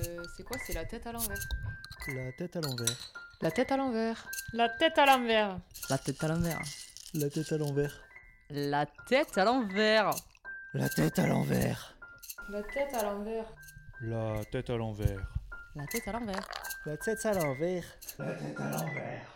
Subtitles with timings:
[0.00, 1.38] Euh, c'est quoi C'est la tête à l'envers.
[2.08, 3.12] La tête à l'envers.
[3.40, 4.28] La tête à l'envers.
[4.52, 5.58] La tête à l'envers.
[7.14, 8.02] La tête à l'envers.
[8.50, 10.10] La tête à l'envers.
[10.74, 11.96] La tête à l'envers.
[12.50, 13.56] La tête à l'envers.
[14.10, 15.30] La tête à l'envers.
[15.74, 16.48] La tête à l'envers.
[16.84, 17.98] La tête à l'envers.
[18.18, 19.32] La tête à l'envers.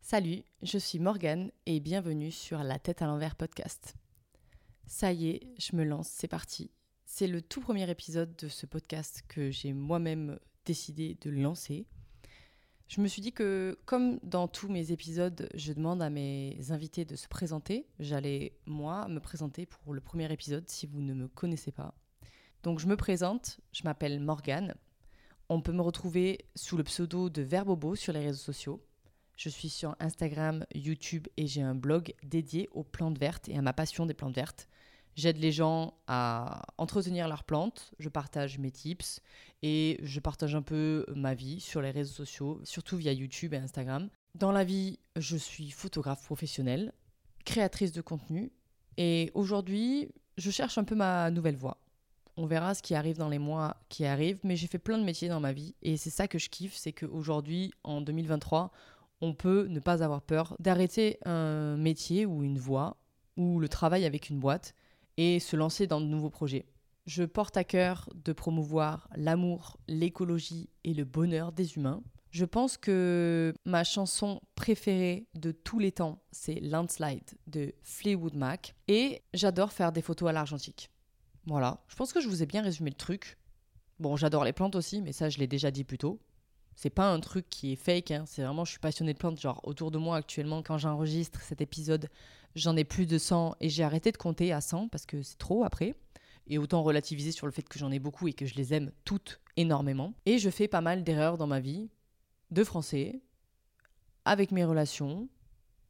[0.00, 3.96] Salut, je suis Morgane et bienvenue sur La tête à l'envers podcast.
[4.86, 6.70] Ça y est, je me lance, c'est parti.
[7.04, 11.86] C'est le tout premier épisode de ce podcast que j'ai moi-même décidé de lancer.
[12.86, 17.04] Je me suis dit que, comme dans tous mes épisodes, je demande à mes invités
[17.04, 17.88] de se présenter.
[17.98, 21.92] J'allais, moi, me présenter pour le premier épisode si vous ne me connaissez pas.
[22.62, 24.76] Donc, je me présente, je m'appelle Morgane.
[25.48, 28.86] On peut me retrouver sous le pseudo de Verbobo sur les réseaux sociaux.
[29.36, 33.62] Je suis sur Instagram, YouTube et j'ai un blog dédié aux plantes vertes et à
[33.62, 34.66] ma passion des plantes vertes.
[35.14, 39.20] J'aide les gens à entretenir leurs plantes, je partage mes tips
[39.62, 43.58] et je partage un peu ma vie sur les réseaux sociaux, surtout via YouTube et
[43.58, 44.08] Instagram.
[44.34, 46.92] Dans la vie, je suis photographe professionnelle,
[47.44, 48.52] créatrice de contenu
[48.96, 50.08] et aujourd'hui,
[50.38, 51.78] je cherche un peu ma nouvelle voie.
[52.38, 55.04] On verra ce qui arrive dans les mois qui arrivent, mais j'ai fait plein de
[55.04, 58.70] métiers dans ma vie et c'est ça que je kiffe, c'est qu'aujourd'hui, en 2023,
[59.20, 62.96] on peut ne pas avoir peur d'arrêter un métier ou une voie
[63.36, 64.74] ou le travail avec une boîte
[65.16, 66.66] et se lancer dans de nouveaux projets.
[67.06, 72.02] Je porte à cœur de promouvoir l'amour, l'écologie et le bonheur des humains.
[72.30, 78.74] Je pense que ma chanson préférée de tous les temps, c'est Landslide de Fleetwood Mac.
[78.88, 80.90] Et j'adore faire des photos à l'argentique.
[81.46, 83.38] Voilà, je pense que je vous ai bien résumé le truc.
[84.00, 86.20] Bon, j'adore les plantes aussi, mais ça, je l'ai déjà dit plus tôt.
[86.76, 88.24] C'est pas un truc qui est fake, hein.
[88.26, 89.40] c'est vraiment, je suis passionnée de plantes.
[89.40, 92.10] Genre, autour de moi actuellement, quand j'enregistre cet épisode,
[92.54, 95.38] j'en ai plus de 100 et j'ai arrêté de compter à 100 parce que c'est
[95.38, 95.94] trop après.
[96.48, 98.92] Et autant relativiser sur le fait que j'en ai beaucoup et que je les aime
[99.04, 100.12] toutes énormément.
[100.26, 101.88] Et je fais pas mal d'erreurs dans ma vie,
[102.50, 103.20] de français,
[104.24, 105.28] avec mes relations.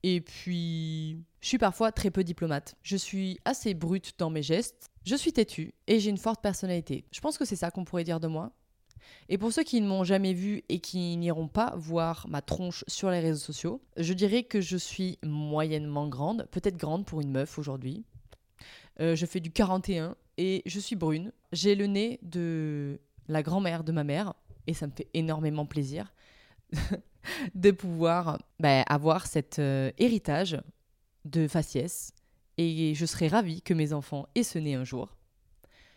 [0.03, 2.77] Et puis, je suis parfois très peu diplomate.
[2.83, 4.89] Je suis assez brute dans mes gestes.
[5.05, 7.05] Je suis têtue et j'ai une forte personnalité.
[7.13, 8.53] Je pense que c'est ça qu'on pourrait dire de moi.
[9.29, 12.85] Et pour ceux qui ne m'ont jamais vu et qui n'iront pas voir ma tronche
[12.87, 17.31] sur les réseaux sociaux, je dirais que je suis moyennement grande, peut-être grande pour une
[17.31, 18.05] meuf aujourd'hui.
[19.01, 21.33] Euh, je fais du 41 et je suis brune.
[21.53, 24.35] J'ai le nez de la grand-mère de ma mère
[24.67, 26.13] et ça me fait énormément plaisir
[27.55, 30.61] de pouvoir bah, avoir cet euh, héritage
[31.25, 32.13] de faciès
[32.59, 35.17] et je serais ravie que mes enfants aient ce nez un jour.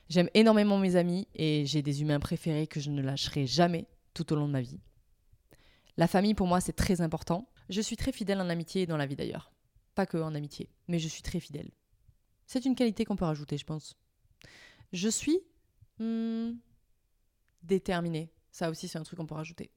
[0.09, 4.33] J'aime énormément mes amis et j'ai des humains préférés que je ne lâcherai jamais tout
[4.33, 4.79] au long de ma vie.
[5.97, 7.47] La famille pour moi c'est très important.
[7.69, 9.51] Je suis très fidèle en amitié et dans la vie d'ailleurs.
[9.93, 11.69] Pas que en amitié, mais je suis très fidèle.
[12.47, 13.95] C'est une qualité qu'on peut rajouter, je pense.
[14.93, 15.39] Je suis
[15.99, 16.53] hmm,
[17.61, 18.31] déterminée.
[18.51, 19.69] Ça aussi c'est un truc qu'on peut rajouter.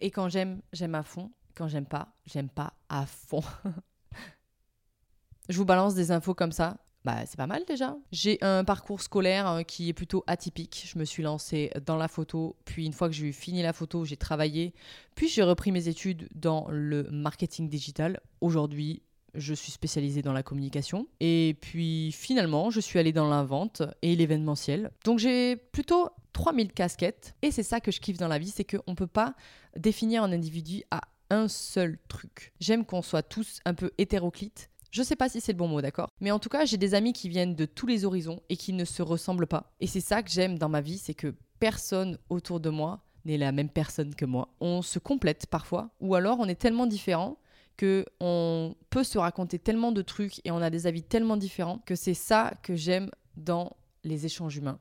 [0.00, 1.30] Et quand j'aime, j'aime à fond.
[1.54, 3.42] Quand j'aime pas, j'aime pas à fond.
[5.50, 6.78] je vous balance des infos comme ça.
[7.04, 7.96] Bah, c'est pas mal déjà.
[8.12, 10.84] J'ai un parcours scolaire euh, qui est plutôt atypique.
[10.86, 14.04] Je me suis lancée dans la photo, puis une fois que j'ai fini la photo,
[14.04, 14.74] j'ai travaillé,
[15.14, 18.20] puis j'ai repris mes études dans le marketing digital.
[18.40, 19.02] Aujourd'hui,
[19.34, 21.06] je suis spécialisée dans la communication.
[21.20, 24.90] Et puis finalement, je suis allée dans la vente et l'événementiel.
[25.04, 27.34] Donc j'ai plutôt 3000 casquettes.
[27.42, 29.34] Et c'est ça que je kiffe dans la vie, c'est qu'on ne peut pas
[29.76, 32.52] définir un individu à un seul truc.
[32.60, 35.80] J'aime qu'on soit tous un peu hétéroclites je sais pas si c'est le bon mot,
[35.80, 36.08] d'accord?
[36.20, 38.72] Mais en tout cas, j'ai des amis qui viennent de tous les horizons et qui
[38.72, 39.72] ne se ressemblent pas.
[39.80, 43.38] Et c'est ça que j'aime dans ma vie, c'est que personne autour de moi n'est
[43.38, 44.48] la même personne que moi.
[44.60, 47.38] On se complète parfois, ou alors on est tellement différents
[47.76, 51.78] que on peut se raconter tellement de trucs et on a des avis tellement différents
[51.86, 54.78] que c'est ça que j'aime dans les échanges humains.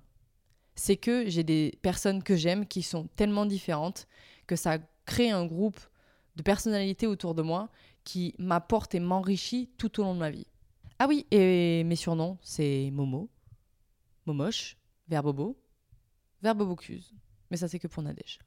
[0.76, 4.08] C'est que j'ai des personnes que j'aime qui sont tellement différentes
[4.48, 5.80] que ça crée un groupe
[6.36, 7.70] de personnalités autour de moi
[8.10, 10.48] qui m'apporte et m'enrichit tout au long de ma vie.
[10.98, 13.30] Ah oui, et mes surnoms, c'est Momo,
[14.26, 15.62] Momoche, Verbobo,
[16.42, 17.14] Verbobocuse.
[17.52, 18.40] Mais ça, c'est que pour Nadège.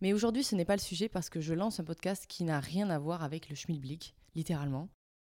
[0.00, 2.60] Mais aujourd'hui, ce n'est pas le sujet parce que je lance un podcast qui n'a
[2.60, 4.88] rien à voir avec le schmilblick, littéralement.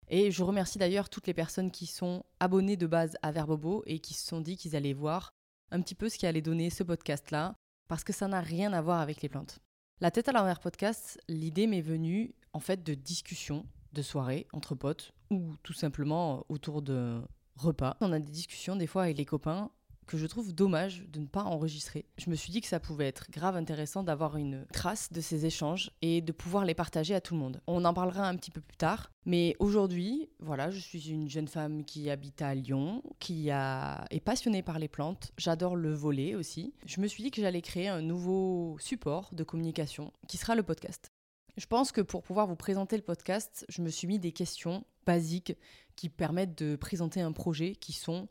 [0.10, 3.98] Et je remercie d'ailleurs toutes les personnes qui sont abonnées de base à Verbobo et
[3.98, 5.32] qui se sont dit qu'ils allaient voir
[5.72, 7.56] un petit peu ce qui allait donner ce podcast-là,
[7.88, 9.58] parce que ça n'a rien à voir avec les plantes.
[10.02, 14.76] La tête à l'envers podcast, l'idée m'est venue en fait de discussions de soirée entre
[14.76, 17.22] potes ou tout simplement autour de
[17.58, 17.98] repas.
[18.00, 19.70] On a des discussions des fois avec les copains
[20.08, 22.06] que je trouve dommage de ne pas enregistrer.
[22.18, 25.46] Je me suis dit que ça pouvait être grave intéressant d'avoir une trace de ces
[25.46, 27.60] échanges et de pouvoir les partager à tout le monde.
[27.68, 31.48] On en parlera un petit peu plus tard, mais aujourd'hui, voilà, je suis une jeune
[31.48, 34.06] femme qui habite à Lyon, qui a...
[34.12, 35.32] est passionnée par les plantes.
[35.38, 36.74] J'adore le volet aussi.
[36.86, 40.64] Je me suis dit que j'allais créer un nouveau support de communication qui sera le
[40.64, 41.15] podcast.
[41.58, 44.86] Je pense que pour pouvoir vous présenter le podcast, je me suis mis des questions
[45.06, 45.54] basiques
[45.96, 48.28] qui permettent de présenter un projet qui sont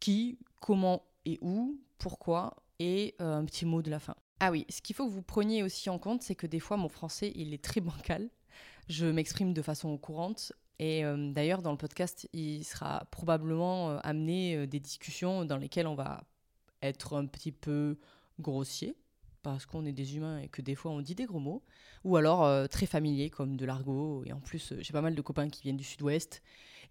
[0.00, 4.14] qui, comment et où, pourquoi et euh, un petit mot de la fin.
[4.40, 6.76] Ah oui, ce qu'il faut que vous preniez aussi en compte, c'est que des fois
[6.76, 8.28] mon français il est très bancal.
[8.88, 13.98] Je m'exprime de façon courante et euh, d'ailleurs dans le podcast il sera probablement euh,
[14.02, 16.22] amené des discussions dans lesquelles on va
[16.82, 17.98] être un petit peu
[18.38, 18.94] grossier
[19.52, 21.62] parce qu'on est des humains et que des fois on dit des gros mots,
[22.04, 24.22] ou alors euh, très familier comme de l'argot.
[24.26, 26.42] Et en plus, euh, j'ai pas mal de copains qui viennent du sud-ouest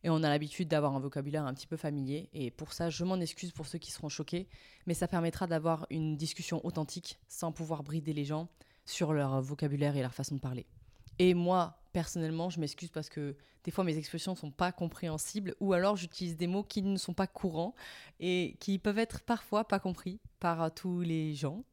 [0.04, 2.30] et on a l'habitude d'avoir un vocabulaire un petit peu familier.
[2.33, 4.48] Et pour ça, je m'en excuse pour ceux qui seront choqués,
[4.88, 8.50] mais ça permettra d'avoir une discussion authentique sans pouvoir brider les gens
[8.86, 10.65] sur leur vocabulaire et leur façon de parler.
[11.19, 15.53] Et moi, personnellement, je m'excuse parce que des fois mes expressions ne sont pas compréhensibles
[15.60, 17.75] ou alors j'utilise des mots qui ne sont pas courants
[18.19, 21.63] et qui peuvent être parfois pas compris par tous les gens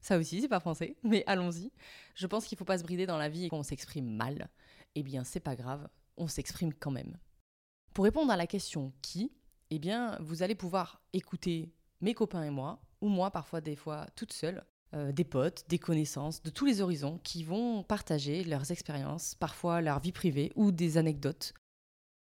[0.00, 1.72] ça aussi, c'est pas français, mais allons-y.
[2.14, 4.48] Je pense qu'il faut pas se brider dans la vie et qu'on s'exprime mal.
[4.94, 7.18] Eh bien, c'est pas grave, on s'exprime quand même.
[7.92, 9.32] Pour répondre à la question qui,
[9.70, 14.06] eh bien, vous allez pouvoir écouter mes copains et moi, ou moi parfois des fois
[14.14, 14.64] toute seule,
[14.94, 19.80] euh, des potes, des connaissances de tous les horizons qui vont partager leurs expériences, parfois
[19.80, 21.54] leur vie privée ou des anecdotes.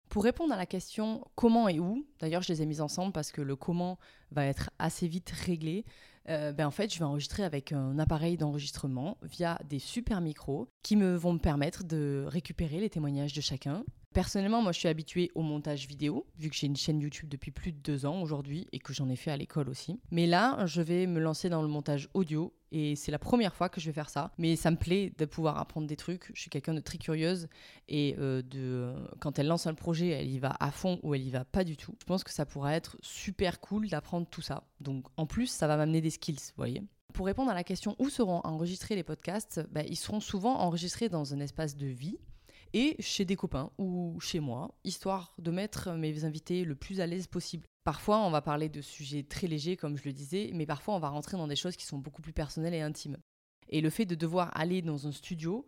[0.09, 3.31] Pour répondre à la question comment et où, d'ailleurs je les ai mises ensemble parce
[3.31, 3.99] que le comment
[4.31, 5.85] va être assez vite réglé,
[6.29, 10.67] euh, ben en fait, je vais enregistrer avec un appareil d'enregistrement via des super micros
[10.83, 13.83] qui me vont me permettre de récupérer les témoignages de chacun.
[14.13, 17.51] Personnellement, moi, je suis habituée au montage vidéo, vu que j'ai une chaîne YouTube depuis
[17.51, 19.99] plus de deux ans aujourd'hui et que j'en ai fait à l'école aussi.
[20.11, 23.69] Mais là, je vais me lancer dans le montage audio et c'est la première fois
[23.69, 24.31] que je vais faire ça.
[24.37, 26.31] Mais ça me plaît de pouvoir apprendre des trucs.
[26.33, 27.47] Je suis quelqu'un de très curieuse
[27.87, 31.23] et euh, de quand elle lance un projet, elle y va à fond ou elle
[31.23, 31.93] y va pas du tout.
[31.99, 34.63] Je pense que ça pourrait être super cool d'apprendre tout ça.
[34.81, 36.83] Donc en plus, ça va m'amener des skills, vous voyez.
[37.13, 41.09] Pour répondre à la question où seront enregistrés les podcasts, bah, ils seront souvent enregistrés
[41.09, 42.19] dans un espace de vie
[42.73, 47.07] et chez des copains ou chez moi, histoire de mettre mes invités le plus à
[47.07, 47.67] l'aise possible.
[47.83, 50.99] Parfois, on va parler de sujets très légers, comme je le disais, mais parfois, on
[50.99, 53.17] va rentrer dans des choses qui sont beaucoup plus personnelles et intimes.
[53.69, 55.65] Et le fait de devoir aller dans un studio,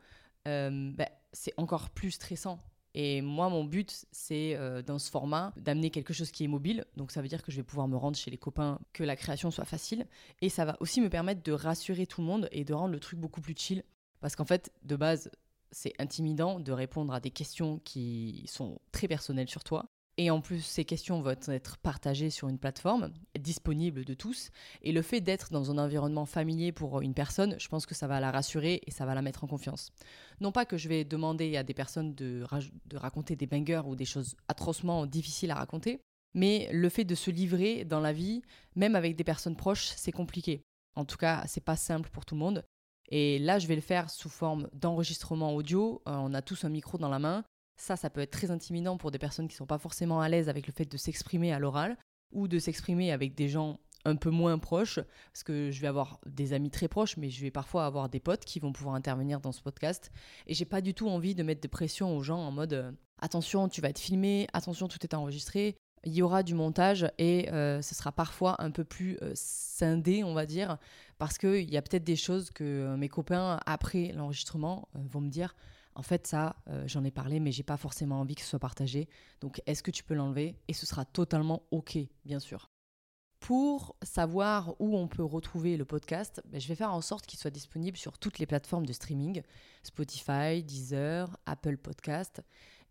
[0.48, 2.60] euh, bah, c'est encore plus stressant.
[2.96, 6.86] Et moi, mon but, c'est euh, dans ce format d'amener quelque chose qui est mobile.
[6.98, 9.16] Donc ça veut dire que je vais pouvoir me rendre chez les copains, que la
[9.16, 10.07] création soit facile.
[10.42, 13.00] Et ça va aussi me permettre de rassurer tout le monde et de rendre le
[13.00, 13.84] truc beaucoup plus chill.
[14.22, 15.30] Parce qu'en fait, de base,
[15.71, 19.86] c'est intimidant de répondre à des questions qui sont très personnelles sur toi.
[20.18, 24.50] Et en plus, ces questions vont être partagées sur une plateforme disponible de tous.
[24.81, 28.06] Et le fait d'être dans un environnement familier pour une personne, je pense que ça
[28.06, 29.92] va la rassurer et ça va la mettre en confiance.
[30.42, 32.44] Non pas que je vais demander à des personnes de,
[32.86, 36.01] de raconter des bangers ou des choses atrocement difficiles à raconter,
[36.33, 38.42] mais le fait de se livrer dans la vie,
[38.75, 40.63] même avec des personnes proches, c'est compliqué.
[40.95, 42.65] En tout cas, c'est pas simple pour tout le monde.
[43.09, 46.01] Et là, je vais le faire sous forme d'enregistrement audio.
[46.07, 47.44] Euh, on a tous un micro dans la main.
[47.77, 50.29] Ça, ça peut être très intimidant pour des personnes qui ne sont pas forcément à
[50.29, 51.97] l'aise avec le fait de s'exprimer à l'oral
[52.31, 55.00] ou de s'exprimer avec des gens un peu moins proches,
[55.33, 58.19] parce que je vais avoir des amis très proches, mais je vais parfois avoir des
[58.19, 60.12] potes qui vont pouvoir intervenir dans ce podcast.
[60.47, 62.91] Et j'ai pas du tout envie de mettre de pression aux gens en mode euh,
[63.21, 65.75] attention, tu vas être filmé, attention, tout est enregistré.
[66.06, 70.24] Il y aura du montage et euh, ce sera parfois un peu plus euh, scindé,
[70.24, 70.77] on va dire,
[71.18, 75.56] parce qu'il y a peut-être des choses que mes copains, après l'enregistrement, vont me dire
[76.00, 78.60] en fait, ça, euh, j'en ai parlé, mais j'ai pas forcément envie que ce soit
[78.60, 79.10] partagé.
[79.41, 80.56] Donc, est-ce que tu peux l'enlever?
[80.70, 82.70] Et ce sera totalement OK, bien sûr.
[83.41, 87.38] Pour savoir où on peut retrouver le podcast, ben, je vais faire en sorte qu'il
[87.38, 89.41] soit disponible sur toutes les plateformes de streaming
[89.84, 92.41] Spotify, Deezer, Apple Podcast.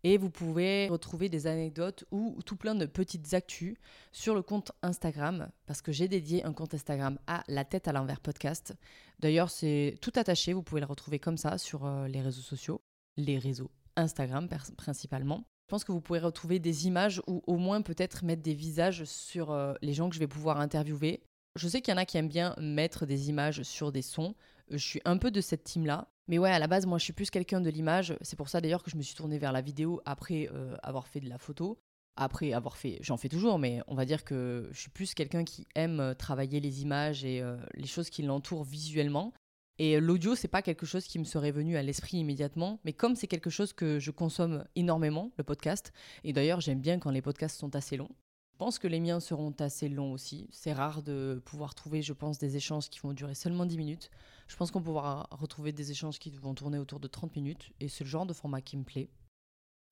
[0.04, 3.76] Et vous pouvez retrouver des anecdotes ou tout plein de petites actus
[4.12, 7.92] sur le compte Instagram, parce que j'ai dédié un compte Instagram à La tête à
[7.92, 8.74] l'envers podcast.
[9.18, 12.80] D'ailleurs, c'est tout attaché, vous pouvez le retrouver comme ça sur euh, les réseaux sociaux
[13.18, 15.44] les réseaux Instagram principalement.
[15.66, 19.04] Je pense que vous pourrez retrouver des images ou au moins peut-être mettre des visages
[19.04, 21.20] sur euh, les gens que je vais pouvoir interviewer.
[21.56, 24.34] Je sais qu'il y en a qui aiment bien mettre des images sur des sons.
[24.70, 26.08] Je suis un peu de cette team-là.
[26.28, 28.16] Mais ouais, à la base, moi, je suis plus quelqu'un de l'image.
[28.20, 31.08] C'est pour ça d'ailleurs que je me suis tournée vers la vidéo après euh, avoir
[31.08, 31.78] fait de la photo.
[32.16, 35.44] Après avoir fait, j'en fais toujours, mais on va dire que je suis plus quelqu'un
[35.44, 37.42] qui aime euh, travailler les images et
[37.74, 39.32] les choses qui l'entourent visuellement.
[39.78, 43.14] Et l'audio, c'est pas quelque chose qui me serait venu à l'esprit immédiatement, mais comme
[43.14, 45.92] c'est quelque chose que je consomme énormément, le podcast,
[46.24, 48.10] et d'ailleurs j'aime bien quand les podcasts sont assez longs,
[48.58, 50.48] pense que les miens seront assez longs aussi.
[50.50, 54.10] C'est rare de pouvoir trouver, je pense, des échanges qui vont durer seulement 10 minutes.
[54.48, 57.88] Je pense qu'on pourra retrouver des échanges qui vont tourner autour de 30 minutes et
[57.88, 59.08] c'est le genre de format qui me plaît.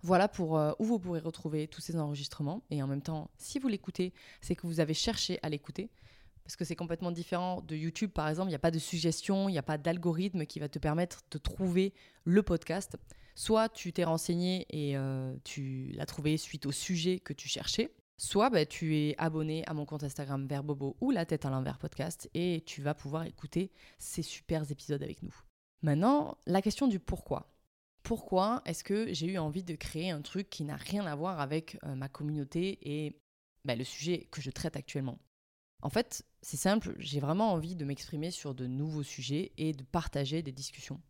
[0.02, 2.62] Voilà pour euh, où vous pourrez retrouver tous ces enregistrements.
[2.70, 5.90] Et en même temps, si vous l'écoutez, c'est que vous avez cherché à l'écouter.
[6.44, 8.48] Parce que c'est complètement différent de YouTube, par exemple.
[8.48, 11.22] Il n'y a pas de suggestion, il n'y a pas d'algorithme qui va te permettre
[11.30, 11.92] de trouver
[12.24, 12.96] le podcast.
[13.34, 17.92] Soit tu t'es renseigné et euh, tu l'as trouvé suite au sujet que tu cherchais.
[18.18, 21.78] Soit bah, tu es abonné à mon compte Instagram Verbobo ou La tête à l'envers
[21.78, 25.34] podcast et tu vas pouvoir écouter ces super épisodes avec nous.
[25.82, 27.52] Maintenant, la question du pourquoi
[28.06, 31.40] pourquoi est-ce que j'ai eu envie de créer un truc qui n'a rien à voir
[31.40, 33.20] avec euh, ma communauté et
[33.64, 35.18] bah, le sujet que je traite actuellement?
[35.82, 39.82] En fait, c'est simple, j'ai vraiment envie de m'exprimer sur de nouveaux sujets et de
[39.82, 41.00] partager des discussions.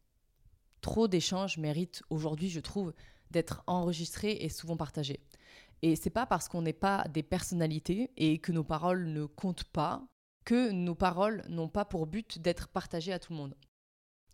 [0.81, 2.95] Trop d'échanges méritent aujourd'hui, je trouve,
[3.31, 5.21] d'être enregistrés et souvent partagés.
[5.83, 9.65] Et c'est pas parce qu'on n'est pas des personnalités et que nos paroles ne comptent
[9.65, 10.07] pas
[10.45, 13.57] que nos paroles n'ont pas pour but d'être partagées à tout le monde.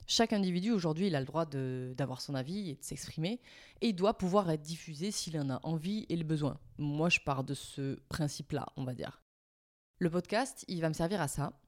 [0.06, 3.40] Chaque individu aujourd'hui, a le droit d'avoir son avis et de s'exprimer,
[3.80, 6.60] et il doit pouvoir être diffusé s'il en a envie et le besoin.
[6.76, 9.22] Moi, je pars de ce principe-là, on va dire.
[9.98, 11.58] Le podcast, il va me servir à ça,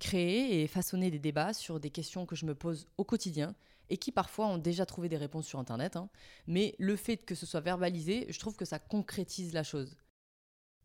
[0.00, 3.54] créer et façonner des débats sur des questions que je me pose au quotidien
[3.90, 5.96] et qui parfois ont déjà trouvé des réponses sur Internet.
[5.96, 6.08] Hein.
[6.46, 9.96] Mais le fait que ce soit verbalisé, je trouve que ça concrétise la chose.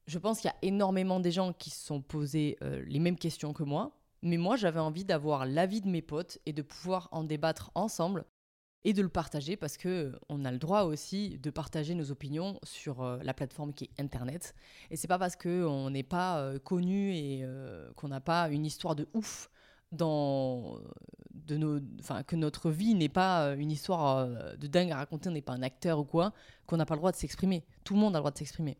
[0.08, 3.18] Je pense qu'il y a énormément des gens qui se sont posés euh, les mêmes
[3.18, 7.10] questions que moi, mais moi, j'avais envie d'avoir l'avis de mes potes et de pouvoir
[7.12, 8.26] en débattre ensemble
[8.86, 12.60] et de le partager parce que on a le droit aussi de partager nos opinions
[12.64, 14.56] sur euh, la plateforme qui est Internet.
[14.92, 18.66] Et c'est pas parce qu'on n'est pas euh, connu et euh, qu'on n'a pas une
[18.66, 19.50] histoire de ouf
[19.92, 20.80] dans
[21.46, 21.80] de nos,
[22.28, 25.64] que notre vie n'est pas une histoire de dingue à raconter, on n'est pas un
[25.64, 26.34] acteur ou quoi,
[26.66, 27.66] qu'on n'a pas le droit de s'exprimer.
[27.84, 28.78] Tout le monde a le droit de s'exprimer.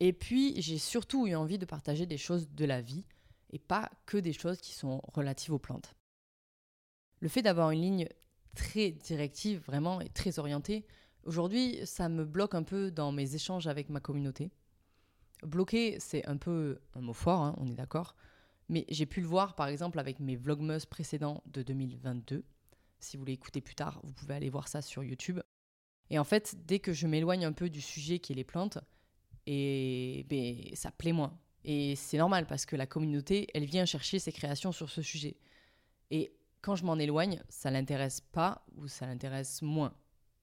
[0.00, 3.04] Et puis j'ai surtout eu envie de partager des choses de la vie
[3.50, 5.94] et pas que des choses qui sont relatives aux plantes.
[7.20, 8.08] Le fait d'avoir une ligne
[8.54, 10.86] très directive, vraiment, et très orientée,
[11.24, 14.50] aujourd'hui, ça me bloque un peu dans mes échanges avec ma communauté.
[15.42, 18.16] Bloquer, c'est un peu un mot fort, hein, on est d'accord,
[18.68, 22.44] mais j'ai pu le voir par exemple avec mes vlogmas précédents de 2022.
[22.98, 25.40] Si vous voulez écouter plus tard, vous pouvez aller voir ça sur YouTube.
[26.10, 28.78] Et en fait, dès que je m'éloigne un peu du sujet qui est les plantes,
[29.46, 31.38] et ben, ça plaît moins.
[31.64, 35.36] Et c'est normal parce que la communauté, elle vient chercher ses créations sur ce sujet.
[36.10, 39.94] Et quand je m'en éloigne, ça l'intéresse pas ou ça l'intéresse moins.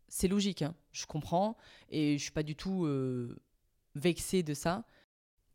[0.08, 1.58] C'est logique, hein je comprends
[1.90, 3.42] et je suis pas du tout euh,
[3.96, 4.86] vexé de ça.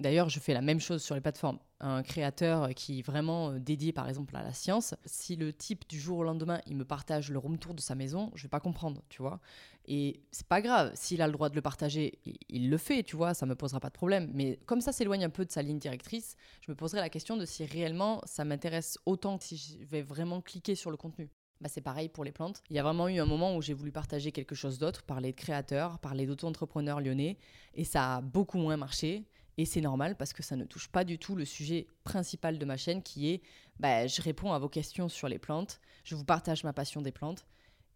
[0.00, 1.58] D'ailleurs, je fais la même chose sur les plateformes.
[1.80, 5.88] Un créateur qui est vraiment euh, dédié, par exemple, à la science, si le type
[5.88, 8.48] du jour au lendemain, il me partage le room tour de sa maison, je vais
[8.48, 9.40] pas comprendre, tu vois.
[9.86, 12.18] Et c'est pas grave, s'il a le droit de le partager,
[12.48, 14.30] il le fait, tu vois, ça me posera pas de problème.
[14.34, 17.36] Mais comme ça s'éloigne un peu de sa ligne directrice, je me poserai la question
[17.36, 21.30] de si réellement ça m'intéresse autant que si je vais vraiment cliquer sur le contenu.
[21.60, 22.62] Bah, c'est pareil pour les plantes.
[22.70, 25.32] Il y a vraiment eu un moment où j'ai voulu partager quelque chose d'autre, parler
[25.32, 27.36] de créateurs, parler d'auto-entrepreneurs lyonnais,
[27.74, 29.24] et ça a beaucoup moins marché.
[29.58, 32.64] Et c'est normal parce que ça ne touche pas du tout le sujet principal de
[32.64, 33.42] ma chaîne qui est
[33.80, 37.12] bah, je réponds à vos questions sur les plantes, je vous partage ma passion des
[37.12, 37.44] plantes.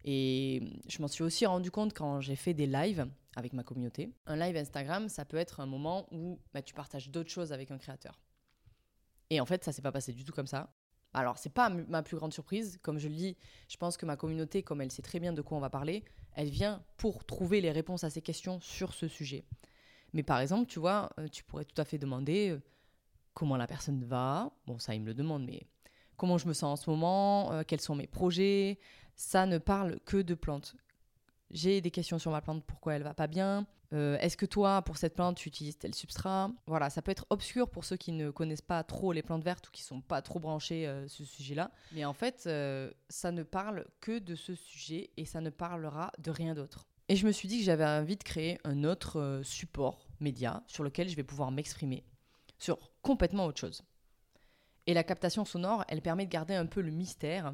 [0.05, 4.11] Et je m'en suis aussi rendu compte quand j'ai fait des lives avec ma communauté.
[4.25, 7.71] Un live Instagram, ça peut être un moment où bah, tu partages d'autres choses avec
[7.71, 8.19] un créateur.
[9.29, 10.75] Et en fait, ça s'est pas passé du tout comme ça.
[11.13, 12.79] Alors, c'est pas ma plus grande surprise.
[12.81, 13.37] Comme je le dis,
[13.69, 16.03] je pense que ma communauté, comme elle sait très bien de quoi on va parler,
[16.33, 19.45] elle vient pour trouver les réponses à ces questions sur ce sujet.
[20.13, 22.61] Mais par exemple, tu vois, euh, tu pourrais tout à fait demander euh,
[23.33, 24.51] comment la personne va.
[24.67, 25.65] Bon, ça, il me le demande, mais
[26.17, 28.79] comment je me sens en ce moment, euh, quels sont mes projets?
[29.15, 30.75] Ça ne parle que de plantes.
[31.49, 33.67] J'ai des questions sur ma plante, pourquoi elle va pas bien?
[33.91, 36.49] Est-ce que toi, pour cette plante, tu utilises tel substrat?
[36.65, 39.67] Voilà, ça peut être obscur pour ceux qui ne connaissent pas trop les plantes vertes
[39.67, 41.69] ou qui sont pas trop branchés ce sujet-là.
[41.91, 42.49] Mais en fait,
[43.09, 46.87] ça ne parle que de ce sujet et ça ne parlera de rien d'autre.
[47.09, 50.63] Et je me suis dit que j'avais envie de créer un autre euh, support média
[50.67, 52.03] sur lequel je vais pouvoir m'exprimer
[52.57, 53.83] sur complètement autre chose.
[54.87, 57.53] Et la captation sonore, elle permet de garder un peu le mystère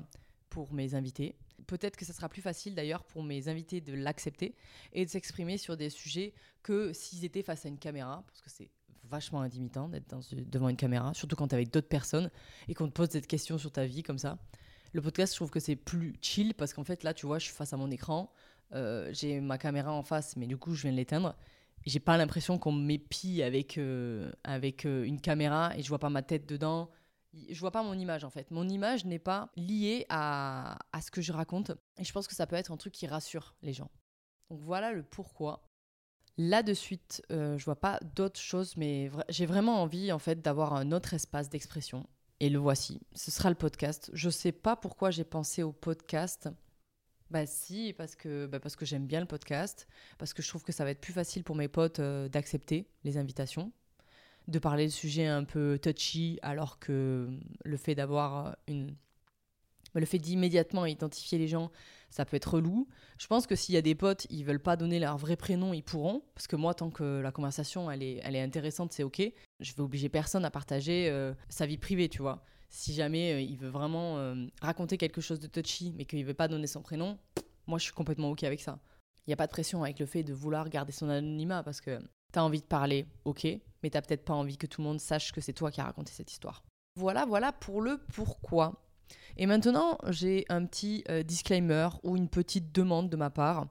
[0.49, 1.35] pour mes invités.
[1.67, 4.55] Peut-être que ça sera plus facile d'ailleurs pour mes invités de l'accepter
[4.93, 8.49] et de s'exprimer sur des sujets que s'ils étaient face à une caméra, parce que
[8.49, 8.71] c'est
[9.03, 10.15] vachement intimidant d'être
[10.49, 12.29] devant une caméra, surtout quand tu es avec d'autres personnes
[12.67, 14.37] et qu'on te pose des questions sur ta vie comme ça.
[14.93, 17.45] Le podcast, je trouve que c'est plus chill parce qu'en fait, là, tu vois, je
[17.45, 18.31] suis face à mon écran,
[18.73, 21.35] euh, j'ai ma caméra en face, mais du coup, je viens de l'éteindre.
[21.85, 26.09] J'ai pas l'impression qu'on m'épie avec, euh, avec euh, une caméra et je vois pas
[26.09, 26.89] ma tête dedans.
[27.33, 28.51] Je vois pas mon image en fait.
[28.51, 31.71] Mon image n'est pas liée à, à ce que je raconte.
[31.97, 33.91] Et je pense que ça peut être un truc qui rassure les gens.
[34.49, 35.63] Donc voilà le pourquoi.
[36.37, 40.41] Là de suite, euh, je vois pas d'autres choses, mais j'ai vraiment envie en fait
[40.41, 42.07] d'avoir un autre espace d'expression.
[42.39, 44.09] Et le voici, ce sera le podcast.
[44.13, 46.49] Je sais pas pourquoi j'ai pensé au podcast.
[47.31, 50.63] Bah si, parce que, bah parce que j'aime bien le podcast, parce que je trouve
[50.63, 53.71] que ça va être plus facile pour mes potes euh, d'accepter les invitations,
[54.47, 57.29] de parler de sujets un peu touchy, alors que
[57.63, 58.95] le fait d'avoir une...
[59.95, 61.71] Le fait d'immédiatement identifier les gens,
[62.11, 62.87] ça peut être relou.
[63.17, 65.73] Je pense que s'il y a des potes, ils veulent pas donner leur vrai prénom,
[65.73, 66.23] ils pourront.
[66.35, 69.19] Parce que moi, tant que la conversation, elle est, elle est intéressante, c'est OK.
[69.59, 72.43] Je vais obliger personne à partager euh, sa vie privée, tu vois.
[72.69, 76.33] Si jamais euh, il veut vraiment euh, raconter quelque chose de touchy, mais qu'il veut
[76.33, 77.17] pas donner son prénom,
[77.67, 78.79] moi, je suis complètement OK avec ça.
[79.25, 81.81] Il n'y a pas de pression avec le fait de vouloir garder son anonymat parce
[81.81, 81.99] que
[82.31, 84.99] tu as envie de parler, OK, mais tu peut-être pas envie que tout le monde
[84.99, 86.63] sache que c'est toi qui as raconté cette histoire.
[86.95, 88.83] Voilà, voilà pour le pourquoi.
[89.37, 93.67] Et maintenant, j'ai un petit euh, disclaimer ou une petite demande de ma part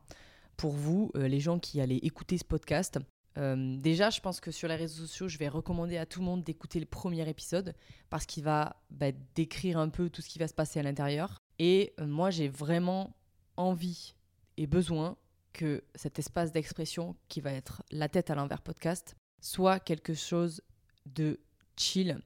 [0.56, 2.98] pour vous, les gens qui allez écouter ce podcast.
[3.38, 6.26] Euh, déjà, je pense que sur les réseaux sociaux, je vais recommander à tout le
[6.26, 7.74] monde d'écouter le premier épisode
[8.10, 11.38] parce qu'il va bah, décrire un peu tout ce qui va se passer à l'intérieur.
[11.58, 13.16] Et euh, moi, j'ai vraiment
[13.56, 14.14] envie
[14.56, 15.16] et besoin
[15.52, 20.60] que cet espace d'expression qui va être la tête à l'envers podcast soit quelque chose
[21.06, 21.40] de
[21.76, 22.20] chill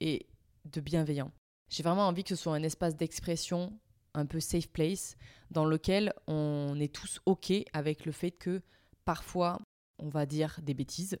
[0.00, 0.26] et
[0.66, 1.32] de bienveillant.
[1.70, 3.78] J'ai vraiment envie que ce soit un espace d'expression
[4.14, 5.16] un peu safe place
[5.50, 8.60] dans lequel on est tous OK avec le fait que
[9.04, 9.58] parfois
[10.00, 11.18] on va dire des bêtises,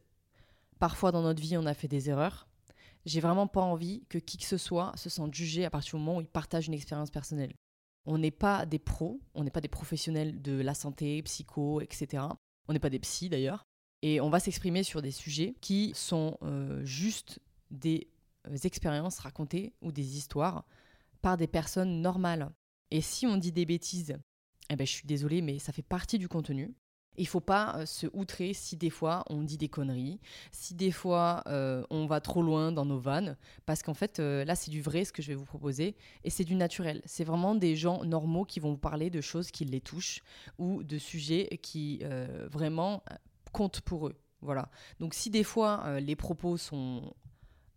[0.78, 2.48] parfois dans notre vie on a fait des erreurs.
[3.06, 6.04] J'ai vraiment pas envie que qui que ce soit se sente jugé à partir du
[6.04, 7.54] moment où il partage une expérience personnelle.
[8.06, 12.24] On n'est pas des pros, on n'est pas des professionnels de la santé, psycho, etc.
[12.68, 13.64] On n'est pas des psys d'ailleurs.
[14.02, 18.08] Et on va s'exprimer sur des sujets qui sont euh, juste des
[18.48, 20.64] euh, expériences racontées ou des histoires
[21.20, 22.50] par des personnes normales.
[22.90, 24.16] Et si on dit des bêtises,
[24.70, 26.74] eh ben, je suis désolée, mais ça fait partie du contenu.
[27.20, 30.20] Il faut pas euh, se outrer si des fois on dit des conneries,
[30.52, 33.36] si des fois euh, on va trop loin dans nos vannes,
[33.66, 36.30] parce qu'en fait euh, là c'est du vrai ce que je vais vous proposer et
[36.30, 37.02] c'est du naturel.
[37.04, 40.22] C'est vraiment des gens normaux qui vont vous parler de choses qui les touchent
[40.56, 42.02] ou de sujets qui
[42.50, 43.02] vraiment
[43.52, 44.16] comptent pour eux.
[44.40, 44.70] Voilà.
[44.98, 47.12] Donc si des fois les propos sont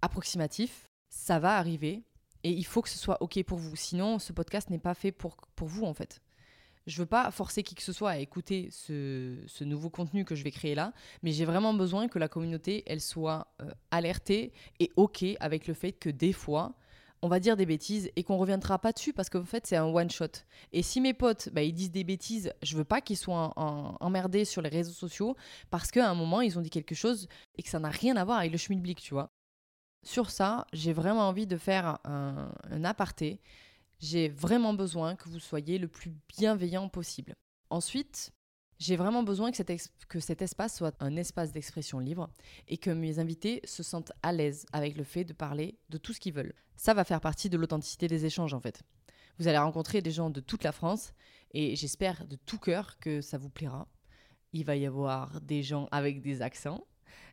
[0.01, 2.05] approximatifs, ça va arriver
[2.43, 3.75] et il faut que ce soit ok pour vous.
[3.75, 6.21] Sinon ce podcast n'est pas fait pour, pour vous en fait.
[6.85, 10.43] Je veux pas forcer qui que ce soit à écouter ce, nouveau contenu que je
[10.43, 14.91] vais créer là, mais j'ai vraiment besoin que la communauté, elle soit euh, alertée et
[14.97, 16.75] OK avec le fait que des fois,
[17.21, 19.85] on va dire des bêtises et qu'on reviendra pas dessus parce qu'en fait, c'est un
[19.85, 20.43] one-shot.
[20.73, 23.63] Et si mes potes, bah, ils disent des bêtises, je veux pas qu'ils soient en-
[23.63, 25.37] en- emmerdés sur les réseaux sociaux
[25.69, 28.25] parce qu'à un moment, ils ont dit quelque chose et que ça n'a rien à
[28.25, 29.29] voir avec le schmilblick, tu vois.
[30.05, 33.39] Sur ça, j'ai vraiment envie de faire un aparté
[33.99, 37.33] j'ai vraiment besoin que vous soyez le plus bienveillant possible.
[37.69, 38.31] Ensuite,
[38.79, 42.29] j'ai vraiment besoin que cet, espace soit un espace d'expression libre
[42.67, 46.13] et que mes invités se sentent à l'aise avec le fait de parler de tout
[46.13, 46.53] ce qu'ils veulent.
[46.75, 48.81] Ça va faire partie de l'authenticité des échanges en fait.
[49.39, 51.13] Vous allez rencontrer des gens de toute la France
[51.51, 53.87] et j'espère de tout cœur que ça vous plaira.
[54.51, 56.85] Il va y avoir des gens avec des accents,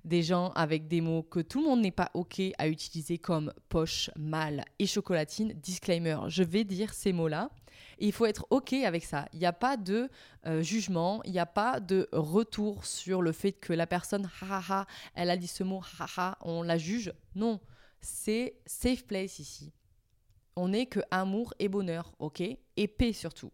[0.05, 3.53] des gens avec des mots que tout le monde n'est pas OK à utiliser comme
[3.69, 5.53] poche, mal et chocolatine.
[5.55, 7.51] Disclaimer, je vais dire ces mots-là.
[7.99, 9.27] Il faut être OK avec ça.
[9.33, 10.09] Il n'y a pas de
[10.47, 14.59] euh, jugement, il n'y a pas de retour sur le fait que la personne, ha
[14.59, 17.13] ha ha, elle a dit ce mot, ha ha, on la juge.
[17.35, 17.61] Non,
[18.01, 19.73] c'est safe place ici.
[20.57, 22.41] On n'est que amour et bonheur, OK?
[22.41, 23.53] Et paix surtout.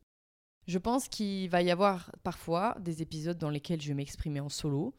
[0.66, 4.48] Je pense qu'il va y avoir parfois des épisodes dans lesquels je vais m'exprimer en
[4.48, 4.94] solo,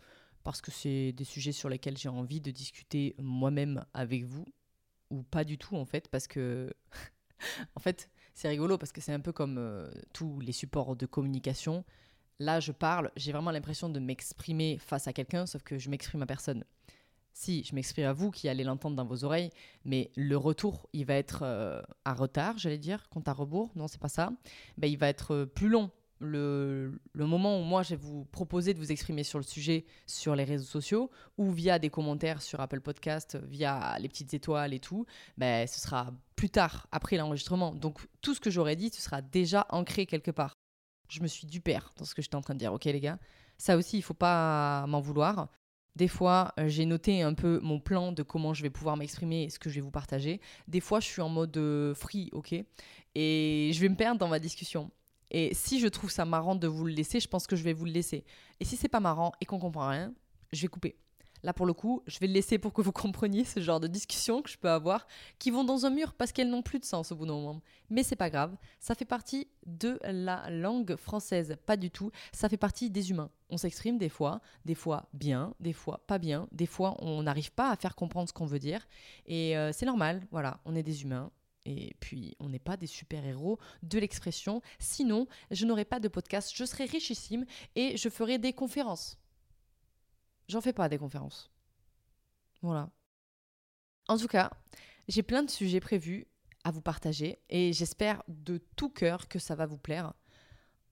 [0.47, 4.45] parce que c'est des sujets sur lesquels j'ai envie de discuter moi-même avec vous,
[5.09, 6.73] ou pas du tout en fait, parce que
[7.75, 11.05] en fait c'est rigolo, parce que c'est un peu comme euh, tous les supports de
[11.05, 11.83] communication.
[12.39, 16.21] Là, je parle, j'ai vraiment l'impression de m'exprimer face à quelqu'un, sauf que je m'exprime
[16.21, 16.63] à personne.
[17.33, 19.49] Si, je m'exprime à vous qui allez l'entendre dans vos oreilles,
[19.83, 23.89] mais le retour, il va être euh, à retard, j'allais dire, compte à rebours, non,
[23.89, 24.31] c'est pas ça.
[24.77, 25.91] Ben, il va être euh, plus long.
[26.19, 30.35] Le, moment où moi je vais vous proposer de vous exprimer sur le sujet sur
[30.35, 34.79] les réseaux sociaux ou via des commentaires sur Apple Podcast, via les petites étoiles et
[34.79, 35.05] tout,
[35.37, 37.73] ben, ce sera plus tard, après l'enregistrement.
[37.73, 40.53] Donc tout ce que j'aurais dit, ce sera déjà ancré quelque part.
[41.09, 42.99] Je me suis du père dans ce que j'étais en train de dire, ok les
[42.99, 43.19] gars
[43.57, 45.49] Ça aussi, il faut pas m'en vouloir.
[45.97, 49.45] Des fois, euh, j'ai noté un peu mon plan de comment je vais pouvoir m'exprimer
[49.45, 50.39] et ce que je vais vous partager.
[50.67, 52.53] Des fois, je suis en mode euh, free, ok
[53.15, 54.91] Et je vais me perdre dans ma discussion.
[55.31, 57.73] Et si je trouve ça marrant de vous le laisser, je pense que je vais
[57.73, 58.23] vous le laisser.
[58.59, 60.13] Et si c'est pas marrant et qu'on comprend rien,
[60.51, 60.97] je vais couper.
[61.43, 63.87] Là, pour le coup, je vais le laisser pour que vous compreniez ce genre de
[63.87, 65.07] discussions que je peux avoir,
[65.39, 67.61] qui vont dans un mur parce qu'elles n'ont plus de sens au bout d'un moment.
[67.89, 72.11] Mais c'est pas grave, ça fait partie de la langue française, pas du tout.
[72.31, 73.29] Ça fait partie des humains.
[73.49, 77.51] On s'exprime des fois, des fois bien, des fois pas bien, des fois on n'arrive
[77.51, 78.85] pas à faire comprendre ce qu'on veut dire.
[79.25, 81.31] Et euh, c'est normal, voilà, on est des humains.
[81.69, 84.61] Et puis, on n'est pas des super-héros de l'expression.
[84.79, 89.19] Sinon, je n'aurais pas de podcast, je serais richissime et je ferais des conférences.
[90.47, 91.51] J'en fais pas des conférences.
[92.61, 92.89] Voilà.
[94.07, 94.49] En tout cas,
[95.09, 96.27] j'ai plein de sujets prévus
[96.63, 100.13] à vous partager et j'espère de tout cœur que ça va vous plaire.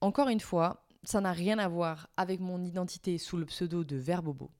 [0.02, 3.96] Encore une fois, ça n'a rien à voir avec mon identité sous le pseudo de
[3.96, 4.50] Verbobo.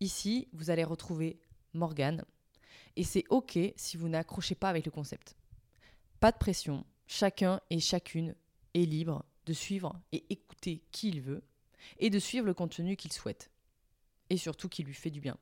[0.00, 1.38] Ici, vous allez retrouver
[1.74, 2.24] Morgane
[2.96, 5.36] et c'est ok si vous n'accrochez pas avec le concept.
[6.20, 8.34] Pas de pression, chacun et chacune
[8.74, 11.42] est libre de suivre et écouter qui il veut
[11.98, 13.50] et de suivre le contenu qu'il souhaite
[14.28, 15.36] et surtout qui lui fait du bien.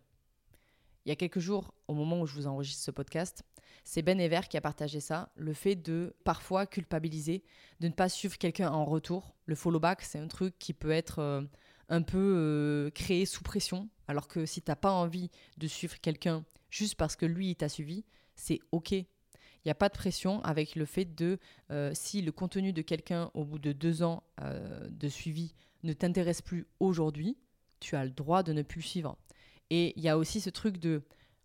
[1.04, 3.42] Il y a quelques jours, au moment où je vous enregistre ce podcast,
[3.84, 7.42] c'est Ben Ever qui a partagé ça, le fait de parfois culpabiliser,
[7.80, 9.34] de ne pas suivre quelqu'un en retour.
[9.46, 11.42] Le follow back, c'est un truc qui peut être euh,
[11.88, 16.44] un peu euh, créé sous pression, alors que si t'as pas envie de suivre quelqu'un
[16.70, 18.04] juste parce que lui il t'a suivi,
[18.34, 18.92] c'est ok.
[18.92, 19.06] Il
[19.66, 21.38] n'y a pas de pression avec le fait de
[21.70, 26.42] euh, si le contenu de quelqu'un au bout de deux ans de suivi ne t'intéresse
[26.42, 27.36] plus aujourd'hui,
[27.80, 29.16] tu as le droit de ne plus le suivre.
[29.70, 31.02] Et il y a aussi ce truc de,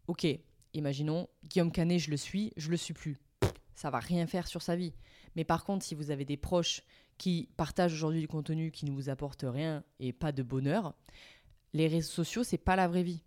[0.08, 0.26] ok,
[0.74, 3.18] imaginons, Guillaume Canet, je le suis, je le suis plus.
[3.76, 4.94] Ça va rien faire sur sa vie.
[5.36, 6.84] Mais par contre, si vous avez des proches
[7.18, 10.94] qui partagent aujourd'hui du contenu qui ne vous apporte rien et pas de bonheur,
[11.74, 13.24] les réseaux sociaux, c'est pas la vraie vie.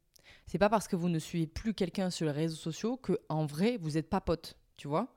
[0.46, 3.46] C'est pas parce que vous ne suivez plus quelqu'un sur les réseaux sociaux que en
[3.46, 5.14] vrai vous n'êtes pas pote, tu vois?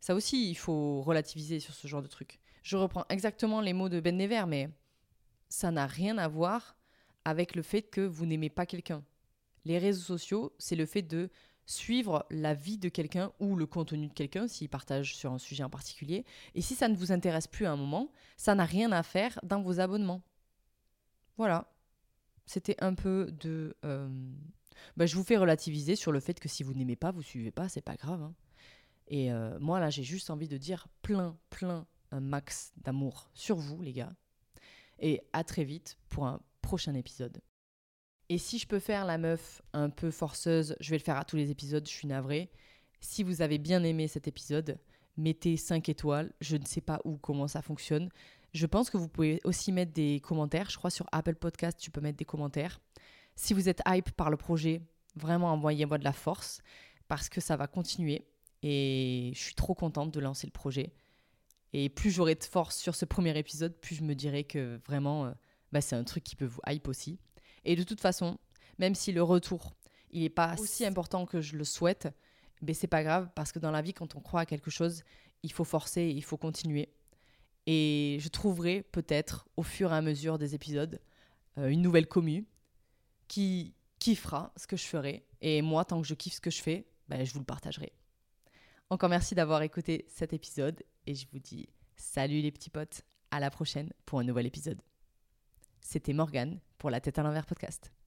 [0.00, 2.40] Ça aussi, il faut relativiser sur ce genre de truc.
[2.62, 4.70] Je reprends exactement les mots de Ben Never, mais
[5.48, 6.76] ça n'a rien à voir
[7.24, 9.04] avec le fait que vous n'aimez pas quelqu'un.
[9.64, 11.30] Les réseaux sociaux, c'est le fait de
[11.66, 15.62] suivre la vie de quelqu'un ou le contenu de quelqu'un s'il partage sur un sujet
[15.62, 16.24] en particulier.
[16.54, 19.38] Et si ça ne vous intéresse plus à un moment, ça n'a rien à faire
[19.42, 20.22] dans vos abonnements.
[21.36, 21.72] Voilà.
[22.46, 23.76] C'était un peu de...
[23.84, 24.08] Euh,
[24.96, 27.50] bah, je vous fais relativiser sur le fait que si vous n'aimez pas, vous suivez
[27.50, 28.22] pas, c'est pas grave.
[28.22, 28.34] Hein.
[29.08, 33.56] Et euh, moi, là, j'ai juste envie de dire plein, plein, un max d'amour sur
[33.56, 34.12] vous, les gars.
[34.98, 37.40] Et à très vite pour un prochain épisode.
[38.28, 41.24] Et si je peux faire la meuf un peu forceuse, je vais le faire à
[41.24, 42.50] tous les épisodes, je suis navrée.
[43.00, 44.78] Si vous avez bien aimé cet épisode,
[45.16, 46.32] mettez 5 étoiles.
[46.40, 48.08] Je ne sais pas où, comment ça fonctionne.
[48.52, 50.68] Je pense que vous pouvez aussi mettre des commentaires.
[50.70, 52.80] Je crois sur Apple Podcast, tu peux mettre des commentaires.
[53.34, 54.82] Si vous êtes hype par le projet,
[55.16, 56.60] vraiment envoyez-moi de la force
[57.08, 58.26] parce que ça va continuer.
[58.62, 60.92] Et je suis trop contente de lancer le projet.
[61.72, 65.26] Et plus j'aurai de force sur ce premier épisode, plus je me dirai que vraiment,
[65.26, 65.32] euh,
[65.72, 67.18] bah, c'est un truc qui peut vous hype aussi.
[67.64, 68.38] Et de toute façon,
[68.78, 69.74] même si le retour,
[70.10, 72.08] il n'est pas aussi important que je le souhaite,
[72.60, 75.02] mais c'est pas grave parce que dans la vie, quand on croit à quelque chose,
[75.42, 76.90] il faut forcer, il faut continuer.
[77.66, 81.00] Et je trouverai peut-être au fur et à mesure des épisodes
[81.58, 82.46] euh, une nouvelle commu
[83.28, 85.24] qui kiffera ce que je ferai.
[85.40, 87.92] Et moi, tant que je kiffe ce que je fais, ben, je vous le partagerai.
[88.90, 93.40] Encore merci d'avoir écouté cet épisode et je vous dis salut les petits potes, à
[93.40, 94.80] la prochaine pour un nouvel épisode.
[95.80, 98.01] C'était Morgane pour la tête à l'envers podcast.